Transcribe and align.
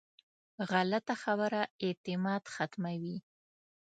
غلطه 0.69 1.15
خبره 1.23 1.61
اعتماد 1.85 2.43
ختموي 2.53 3.17